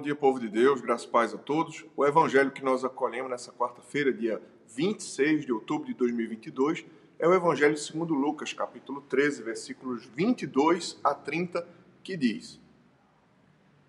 [0.00, 1.84] Bom dia, povo de Deus, graças e paz a todos.
[1.94, 4.40] O evangelho que nós acolhemos nessa quarta-feira, dia
[4.74, 6.86] 26 de outubro de 2022,
[7.18, 11.68] é o evangelho segundo Lucas, capítulo 13, versículos 22 a 30,
[12.02, 12.58] que diz: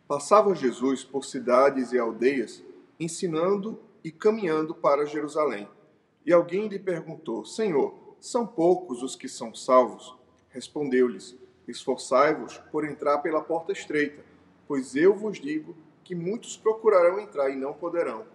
[0.06, 2.62] Passava Jesus por cidades e aldeias,
[3.00, 5.66] ensinando e caminhando para Jerusalém.
[6.26, 10.14] E alguém lhe perguntou: Senhor, são poucos os que são salvos?
[10.50, 14.26] Respondeu-lhes: Esforçai-vos por entrar pela porta estreita,
[14.68, 15.74] pois eu vos digo
[16.04, 18.26] que muitos procurarão entrar e não poderão.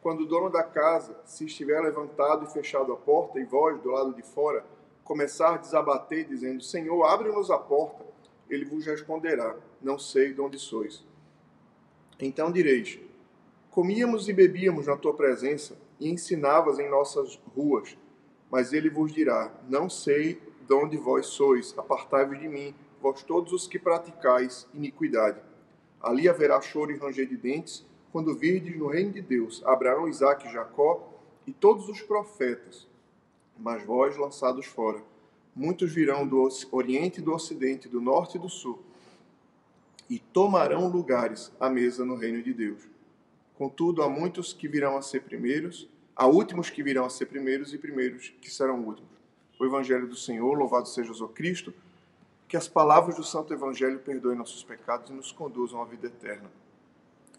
[0.00, 3.90] Quando o dono da casa, se estiver levantado e fechado a porta, e vós, do
[3.90, 4.64] lado de fora,
[5.04, 8.04] começar a desabater, dizendo: Senhor, abre-nos a porta,
[8.50, 11.04] ele vos responderá: Não sei de onde sois.
[12.18, 12.98] Então direis:
[13.70, 17.96] Comíamos e bebíamos na tua presença e ensinavas em nossas ruas.
[18.50, 23.52] Mas ele vos dirá: Não sei de onde vós sois, apartai-vos de mim, vós todos
[23.52, 25.40] os que praticais iniquidade.
[26.02, 30.52] Ali haverá choro e ranger de dentes, quando virdes no reino de Deus Abraão, Isaque
[30.52, 31.08] Jacó
[31.46, 32.86] e todos os profetas,
[33.58, 35.02] mas vós lançados fora.
[35.54, 38.82] Muitos virão do Oriente e do Ocidente, do Norte e do Sul
[40.12, 42.82] e tomarão lugares à mesa no reino de Deus.
[43.54, 47.72] Contudo, há muitos que virão a ser primeiros, há últimos que virão a ser primeiros
[47.72, 49.10] e primeiros que serão últimos.
[49.58, 51.72] O Evangelho do Senhor, louvado seja o Cristo,
[52.52, 56.52] que as palavras do Santo Evangelho perdoem nossos pecados e nos conduzam à vida eterna.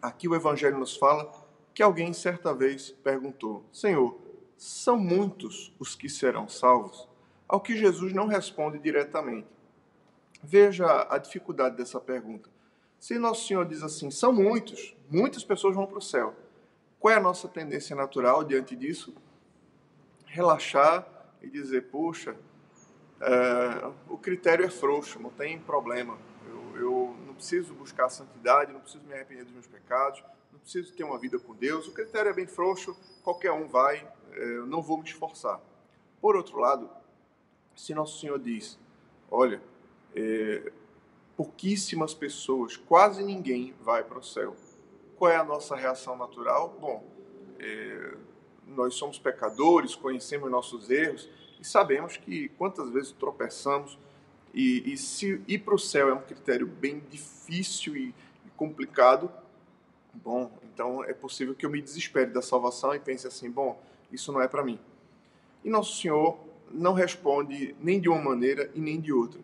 [0.02, 1.32] Aqui o Evangelho nos fala
[1.72, 4.20] que alguém certa vez perguntou: Senhor,
[4.58, 7.08] são muitos os que serão salvos?
[7.48, 9.46] Ao que Jesus não responde diretamente.
[10.42, 12.50] Veja a dificuldade dessa pergunta.
[13.00, 16.34] Se Nosso Senhor diz assim, são muitos, muitas pessoas vão para o céu.
[17.00, 19.14] Qual é a nossa tendência natural diante disso?
[20.26, 21.08] Relaxar
[21.40, 22.36] e dizer, puxa,
[23.24, 26.18] é, o critério é frouxo, não tem problema.
[26.46, 30.94] Eu, eu não preciso buscar santidade, não preciso me arrepender dos meus pecados, não preciso
[30.94, 31.88] ter uma vida com Deus.
[31.88, 35.62] O critério é bem frouxo, qualquer um vai, é, eu não vou me esforçar.
[36.20, 36.90] Por outro lado,
[37.76, 38.78] se Nosso Senhor diz,
[39.32, 39.62] olha,
[40.16, 40.72] é,
[41.36, 44.56] pouquíssimas pessoas, quase ninguém vai para o céu.
[45.16, 46.78] Qual é a nossa reação natural?
[46.80, 47.04] Bom,
[47.60, 48.18] é,
[48.68, 51.30] nós somos pecadores, conhecemos nossos erros
[51.60, 53.98] e sabemos que quantas vezes tropeçamos.
[54.54, 58.14] E, e se ir para o céu é um critério bem difícil e,
[58.46, 59.32] e complicado,
[60.14, 63.82] bom, então é possível que eu me desespere da salvação e pense assim, bom,
[64.12, 64.80] isso não é para mim.
[65.64, 66.38] E nosso Senhor
[66.72, 69.40] não responde nem de uma maneira e nem de outra.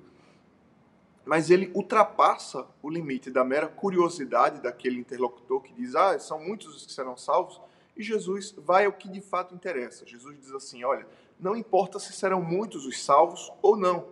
[1.26, 6.76] Mas ele ultrapassa o limite da mera curiosidade daquele interlocutor que diz: Ah, são muitos
[6.76, 7.62] os que serão salvos,
[8.00, 10.08] e Jesus vai ao que de fato interessa.
[10.08, 11.06] Jesus diz assim: Olha,
[11.38, 14.08] não importa se serão muitos os salvos ou não.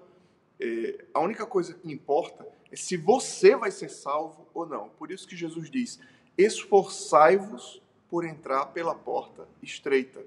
[0.59, 4.89] É, a única coisa que importa é se você vai ser salvo ou não.
[4.89, 6.01] Por isso que Jesus diz:
[6.37, 10.21] Esforçai-vos por entrar pela porta estreita.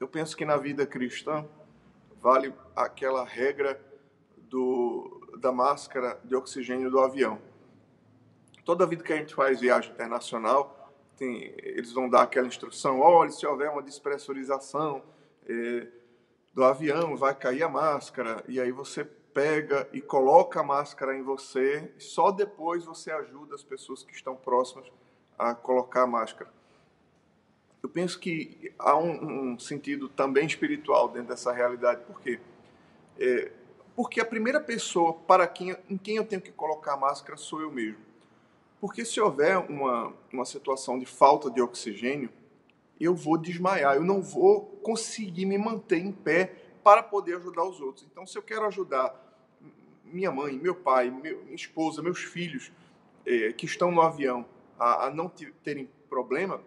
[0.00, 1.46] Eu penso que na vida cristã
[2.20, 3.80] vale aquela regra
[4.36, 7.40] do da máscara de oxigênio do avião.
[8.64, 10.79] Toda vida que a gente faz viagem internacional,
[11.20, 15.02] tem, eles vão dar aquela instrução: olha, se houver uma despressurização
[15.46, 15.86] é,
[16.54, 21.22] do avião, vai cair a máscara, e aí você pega e coloca a máscara em
[21.22, 24.90] você, só depois você ajuda as pessoas que estão próximas
[25.38, 26.50] a colocar a máscara.
[27.82, 32.40] Eu penso que há um, um sentido também espiritual dentro dessa realidade, porque
[33.18, 33.52] é,
[33.94, 37.60] porque a primeira pessoa para quem, em quem eu tenho que colocar a máscara sou
[37.60, 38.09] eu mesmo.
[38.80, 42.30] Porque se houver uma, uma situação de falta de oxigênio,
[42.98, 47.80] eu vou desmaiar, eu não vou conseguir me manter em pé para poder ajudar os
[47.80, 48.06] outros.
[48.10, 49.14] Então, se eu quero ajudar
[50.04, 52.72] minha mãe, meu pai, minha esposa, meus filhos
[53.26, 54.44] é, que estão no avião
[54.78, 55.30] a, a não
[55.62, 56.60] terem problema,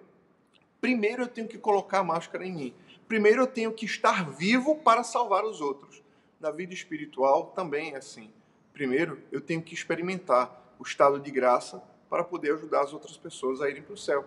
[0.80, 2.74] primeiro eu tenho que colocar a máscara em mim.
[3.08, 6.04] Primeiro eu tenho que estar vivo para salvar os outros
[6.44, 8.30] na vida espiritual também é assim.
[8.74, 11.82] Primeiro, eu tenho que experimentar o estado de graça
[12.14, 14.24] para poder ajudar as outras pessoas a irem para o céu.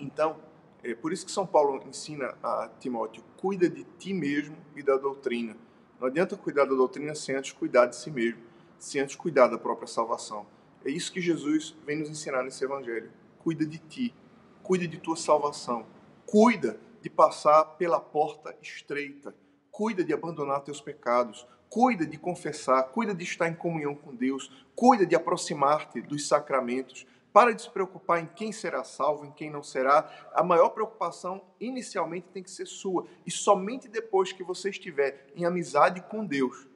[0.00, 0.40] Então,
[0.82, 4.96] é por isso que São Paulo ensina a Timóteo: cuida de ti mesmo e da
[4.96, 5.56] doutrina.
[6.00, 8.42] Não adianta cuidar da doutrina sem antes cuidar de si mesmo,
[8.80, 10.44] sem antes cuidar da própria salvação.
[10.84, 13.12] É isso que Jesus vem nos ensinar nesse evangelho.
[13.38, 14.12] Cuida de ti,
[14.60, 15.86] cuida de tua salvação,
[16.26, 19.32] cuida de passar pela porta estreita
[19.76, 24.50] cuida de abandonar teus pecados, cuida de confessar, cuida de estar em comunhão com Deus,
[24.74, 27.06] cuida de aproximar-te dos sacramentos.
[27.34, 30.10] Para de se preocupar em quem será salvo, em quem não será.
[30.32, 33.06] A maior preocupação inicialmente tem que ser sua.
[33.26, 36.66] E somente depois que você estiver em amizade com Deus,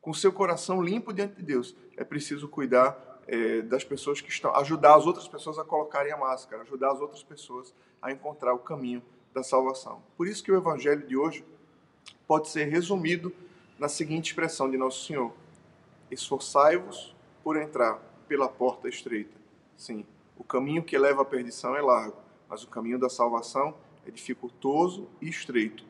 [0.00, 4.56] com seu coração limpo diante de Deus, é preciso cuidar é, das pessoas que estão,
[4.56, 8.58] ajudar as outras pessoas a colocarem a máscara, ajudar as outras pessoas a encontrar o
[8.60, 9.02] caminho
[9.34, 10.02] da salvação.
[10.16, 11.44] Por isso que o evangelho de hoje
[12.26, 13.30] pode ser resumido
[13.80, 15.32] na seguinte expressão de Nosso Senhor:
[16.10, 17.98] Esforçai-vos por entrar
[18.28, 19.36] pela porta estreita.
[19.76, 20.04] Sim,
[20.36, 22.18] o caminho que leva à perdição é largo,
[22.48, 23.74] mas o caminho da salvação
[24.06, 25.84] é dificultoso e estreito.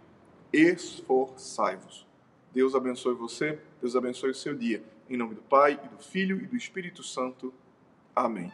[0.52, 2.06] Esforçai-vos.
[2.52, 4.82] Deus abençoe você, Deus abençoe o seu dia.
[5.08, 7.52] Em nome do Pai, e do Filho e do Espírito Santo.
[8.14, 8.52] Amém.